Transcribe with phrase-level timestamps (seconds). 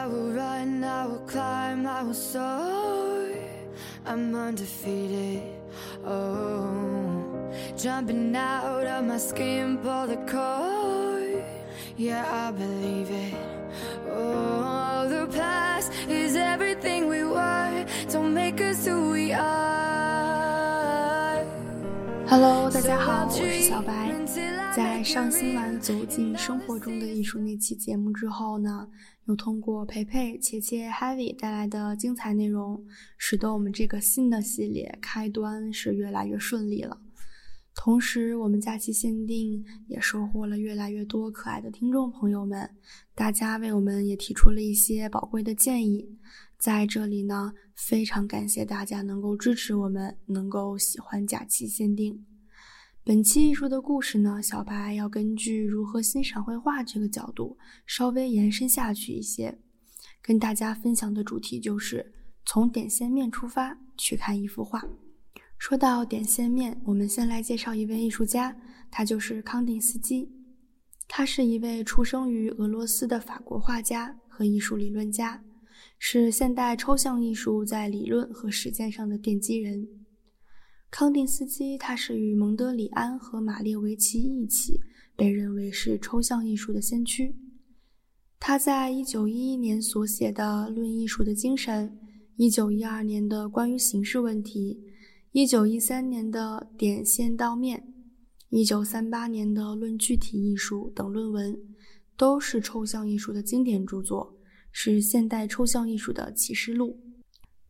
[0.00, 3.28] I will run, I will climb, I will soar.
[4.06, 5.42] I'm undefeated.
[6.04, 11.42] Oh, jumping out of my skin, pull the cord.
[11.96, 13.34] Yeah, I believe it.
[14.10, 17.84] Oh, the past is everything we were.
[18.10, 19.44] Don't make us who we are.
[22.28, 23.92] Hello，大家好，我是小白。
[24.73, 28.87] 在上新完走进生活中的艺术那期节目之后呢，
[29.25, 32.81] 又通过培培、切切、Heavy 带来的精彩内容，
[33.17, 36.97] 使得我们这个新的系列开端是越来越顺利了。
[37.75, 42.69] 同时，我们假期限定也收获了越来越多可爱的听众朋友们，
[43.13, 46.17] 大家为我们也提出了一些宝贵的建议。
[46.57, 52.25] 在这里呢，非常感谢大家能够支持我们，能够喜欢假期限定。
[53.03, 59.57] 本期艺术的故事呢，小白要根据如何欣赏绘画这个角度，稍微延伸下去一些，
[60.21, 62.13] 跟大家分享的主题就是
[62.45, 64.87] 从点线面出发去看一幅画。
[65.57, 68.55] 说到点线面，我们先来介绍一位艺术家，
[68.91, 70.29] 他就是康定斯基。
[71.07, 75.43] 他是一位出生于俄罗斯的法国画家和艺术理论家，
[75.97, 79.87] 是现代抽象艺术在理论和实践上的奠基人。
[80.91, 84.77] 康定斯基，他是与蒙德里安和马列维奇一起
[85.15, 87.33] 被认为是抽象艺术的先驱。
[88.37, 91.97] 他在1911年所写的《论艺术的精神》
[92.51, 94.83] ，1912年的《关于形式问题》
[95.47, 97.81] ，1913年的《点线到面》
[98.65, 101.57] ，1938年的《论具体艺术》等论文，
[102.17, 104.35] 都是抽象艺术的经典著作，
[104.73, 106.99] 是现代抽象艺术的启示录。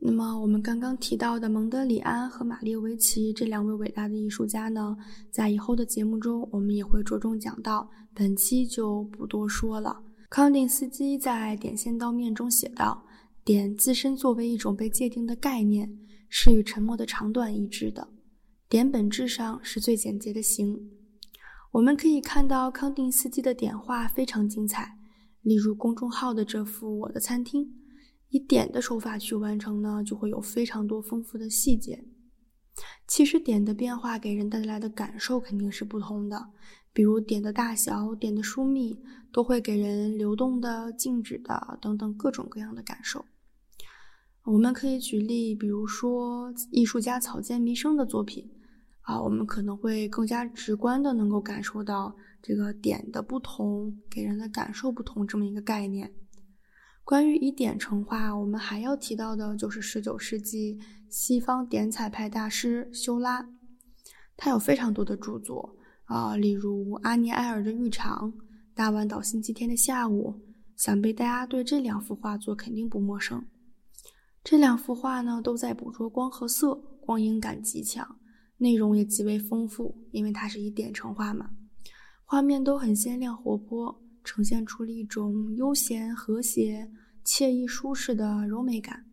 [0.00, 4.96] 那么，我们刚刚提到的蒙德里安和马列维奇这两位伟大的艺术家呢，
[5.30, 10.00] 在以后的节目中，我们也会着重讲到，本期就不多说了。
[10.30, 13.04] 康定斯基在《点线到面》中写道
[13.44, 15.90] ：“点自身作为一种被界定的概念，
[16.28, 18.06] 是与沉默的长短一致的。
[18.68, 20.78] 点本质上是最简洁的形。”
[21.72, 24.96] 我们可以看到康定斯基的点画非常精彩，
[25.42, 27.64] 例如公众号的这幅《我的餐厅》。
[28.30, 32.04] 以点的手法去完成呢，就会有非常多丰富的细节。
[33.06, 36.50] 其实点的变化给人带来的感受肯定是不同的，
[36.92, 39.00] 比如点的大小、点的疏密，
[39.32, 43.24] 都会给人流动的、静止的等等各种各样的感受。
[44.44, 48.48] 我们可以举例，比如说艺术家草间弥生的作品，
[49.00, 56.12] 啊，我们可能会更加直观的能够感受到这个点的不同给人的感受不同这么一个概念。
[57.08, 63.48] 关于以点成画，我们还要提到的就是19世纪西方点彩派大师修拉，
[64.36, 65.74] 他有非常多的著作
[66.04, 68.30] 啊，例如阿尼埃尔的浴场、
[68.74, 70.38] 大湾岛星期天的下午，
[70.76, 73.42] 想必大家对这两幅画作肯定不陌生。
[74.44, 78.18] 这两幅画呢，都在捕捉光和色，光影感极强，
[78.58, 81.48] 内容也极为丰富，因为它是以点成画嘛，
[82.26, 83.98] 画面都很鲜亮活泼。
[84.28, 86.86] 呈现出了一种悠闲、和谐、
[87.24, 89.06] 惬意、舒适的柔美感。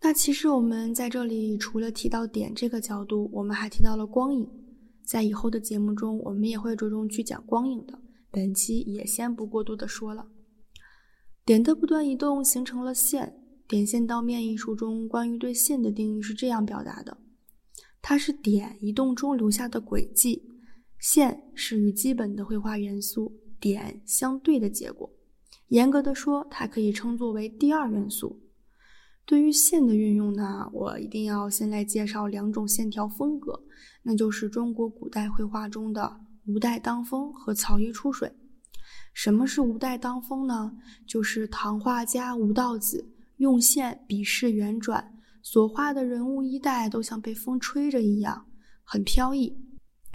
[0.00, 4.48] 那其实我们在这里除了提到点这个角度，我们还提到了光影。
[5.04, 8.00] 在以后的节目中，我们也会着重去讲光影的。
[8.30, 10.28] 本期也先不过多的说了。
[11.44, 17.18] 点的不断移动形成了线，点线到面艺术中关于对线的定义是这样表达的：
[18.00, 20.44] 它是点移动中留下的轨迹，
[21.00, 23.36] 线是与基本的绘画元素。
[23.60, 25.08] 点相对的结果，
[25.68, 28.40] 严格的说，它可以称作为第二元素。
[29.26, 33.62] 对于线的运用呢，我一定要先来介绍两种线条风格，
[34.02, 38.32] 那就是中国古代绘画中的吴带当风和草衣出水。
[39.12, 40.72] 什么是吴带当风呢？
[41.06, 48.46] 就是唐画家吴道子用线笔势圆转，所画的人物衣带都像被风吹着一样，
[48.82, 49.56] 很飘逸。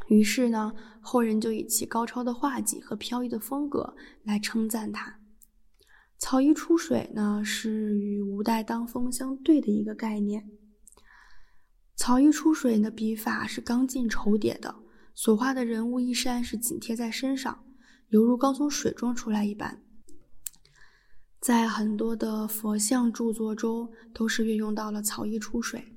[0.07, 5.19] 于是呢，后人就以其高超的画技和飘逸的风格来称赞他。
[6.17, 10.49] 草衣出水呢，是与吴带当风相对的一个概念。
[11.95, 14.75] 草衣出水的笔法是刚劲稠叠的，
[15.13, 17.63] 所画的人物衣衫是紧贴在身上，
[18.09, 19.81] 犹如刚从水中出来一般。
[21.39, 25.93] 在很多的佛像著作中，都是运用到了草衣出水。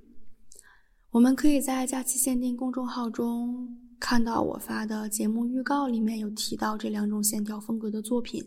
[1.11, 3.88] 我们可以在假期限定公众号中。
[4.01, 8.43] 看到我发的节目预告里面有提到这两种线条风格的作品，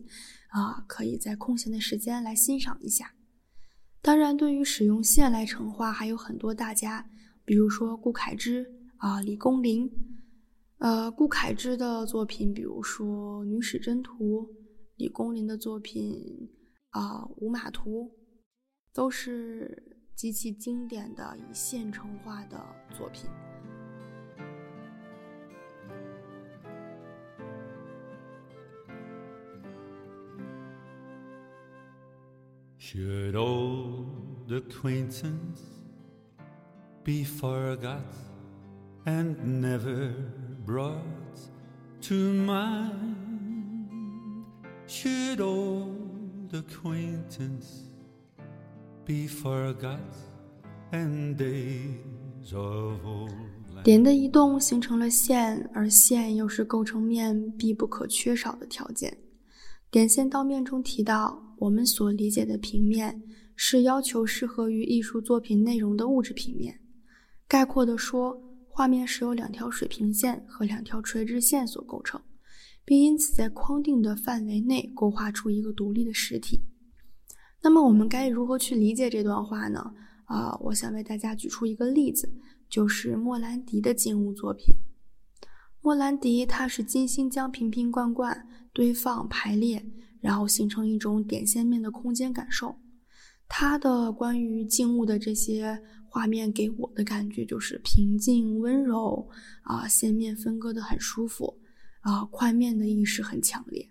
[0.49, 3.13] 啊，可以在空闲的时间来欣赏一下。
[4.01, 7.07] 当然，对于使用线来成画，还有很多大家，
[7.45, 8.65] 比如说顾恺之
[8.97, 9.89] 啊、李公麟。
[10.79, 14.41] 呃，顾恺之的作品，比如说《女史箴图》；
[14.95, 16.49] 李公麟的作品，
[16.89, 18.09] 啊五马图，
[18.91, 22.59] 都是极其经典的以线成画的
[22.97, 23.29] 作品。
[32.91, 35.61] Should old acquaintance
[37.05, 38.03] be forgot
[39.05, 40.13] and never
[40.65, 41.39] brought
[42.01, 43.15] to mind?
[44.87, 47.85] Should old acquaintance
[49.05, 50.13] be forgot
[50.91, 53.31] and days of old?
[53.85, 59.17] 点的移动形成了线，而线又是构成面必不可缺少的条件。
[59.91, 61.47] 点线到面中提到。
[61.61, 63.21] 我们所理解的平面
[63.55, 66.79] 是要求适合于艺术作品内容的物质平面。
[67.47, 68.35] 概括地说，
[68.67, 72.19] 画面是由两条水平线和两条垂直线所构成，
[72.83, 76.63] 并因此在框定的范围内勾画出一个独立的实体。
[77.61, 79.93] 那么，我们该如何去理解这段话呢？
[80.25, 82.27] 啊，我想为大家举出一个例子，
[82.67, 84.75] 就是莫兰迪的静物作品。
[85.81, 89.85] 莫兰迪他是精心将瓶瓶罐罐堆放排列。
[90.21, 92.75] 然后形成一种点线面的空间感受。
[93.47, 99.27] 他的关于静物的这些画面给我的感觉就是平静温柔
[99.63, 101.59] 啊，线面分割的很舒服
[102.01, 103.89] 啊，块面的意识很强烈。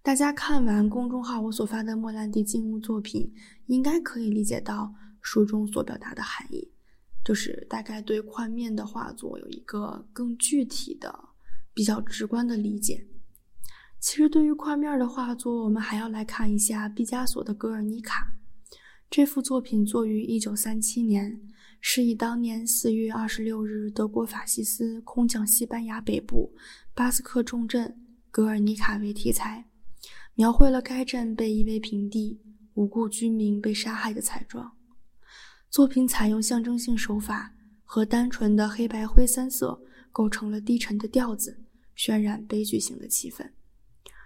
[0.00, 3.28] 大家看完公众号我所发的莫兰迪静物作品，
[3.66, 6.70] 应该可以理解到书中所表达的含义，
[7.28, 11.14] 就是大概对宽面的画作有一个更具体的、
[11.74, 13.06] 比较直观的理解。
[14.00, 18.32] 其实，对于宽面的画作，我们还要来看一下毕加索的《格尔尼卡》。
[19.10, 21.38] 这幅作品作于1937年，
[21.82, 26.50] 是以当年4月26日德国法西斯空降西班牙北部
[26.94, 27.94] 巴斯克重镇
[28.30, 29.66] 格尔尼卡为题材，
[30.34, 32.40] 描绘了该镇被夷为平地、
[32.72, 34.77] 无辜居民被杀害的惨状。
[35.70, 37.52] 作品采用象征性手法
[37.84, 39.78] 和单纯的黑白灰三色，
[40.10, 41.62] 构成了低沉的调子，
[41.94, 43.50] 渲染悲剧性的气氛。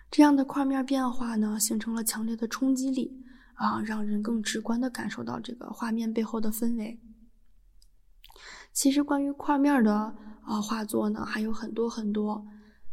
[0.08, 3.20] 这样的块面变化呢，形成了强烈的冲击力
[3.54, 7.00] 啊，让人更直观地感受到这个画面背后的氛围。
[8.72, 9.92] 其实关于块面的
[10.44, 12.46] 啊画作呢，还有很多很多，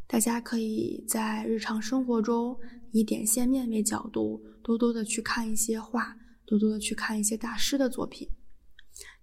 [0.08, 2.58] 大家可以在日常生活中
[2.92, 8.28] 以点线面为角度，多多的去看一些画，多多的去看一些大师的作品。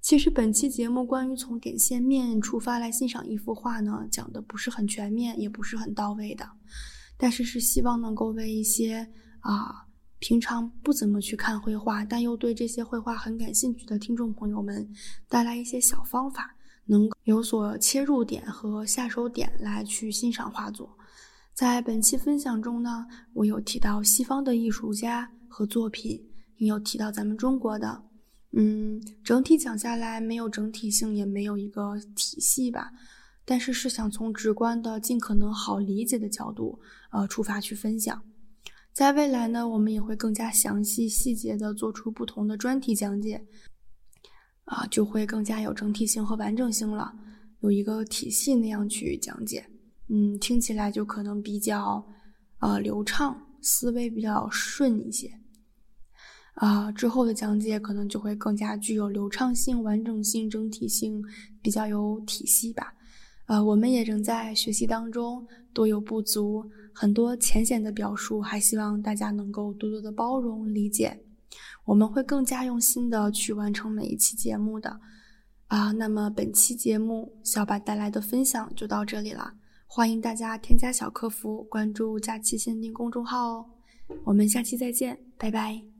[0.06, 6.48] 其实本期节目关于从点线面出发来欣赏一幅画呢，讲的不是很全面，也不是很到位的。
[7.16, 8.98] 但是是希望能够为一些
[9.40, 9.84] 啊
[10.20, 14.88] 平常不怎么去看绘画，但又对这些绘画很感兴趣的听众朋友们
[15.28, 16.54] 带来一些小方法，
[16.84, 20.96] 能有所切入点和下手点来去欣赏画作。
[21.52, 26.24] 在本期分享中呢，我有提到西方的艺术家和作品，
[26.58, 28.04] 也有提到咱们中国的，
[28.52, 32.90] 嗯，整体讲下来没有整体性，也没有一个体系吧。
[33.44, 36.80] 但是是想从直观的、尽可能好理解的角度，
[37.12, 38.22] 呃，出发去分享。
[38.92, 43.44] 在未来呢，我们也会更加详细、细节的做出不同的专题讲解，
[44.64, 47.14] 啊，就会更加有整体性和完整性了，
[47.60, 49.68] 有一个体系那样去讲解，
[50.08, 52.04] 嗯，听起来就可能比较，
[52.60, 55.30] 呃，流畅，思维比较顺一些，
[56.56, 61.22] 啊，之后的讲解可能就会更加具有流畅性、完整性、整体性，
[61.62, 62.94] 比较有体系吧。
[63.46, 71.20] 呃，我们也仍在学习当中，多有不足，很多浅显的表述，还希望大家能够多多的包容理解。
[71.84, 74.98] 我们会更加用心的去完成每一期节目的。
[75.68, 79.52] 啊，那么本期节目小柏带来的分享就到这里了，
[79.86, 83.66] 欢迎大家添加小客服关注假期限定公众号哦。
[84.24, 85.95] 我们下期再见，拜拜。